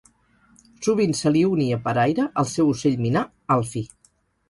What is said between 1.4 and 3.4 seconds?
unia per aire el seu ocell minà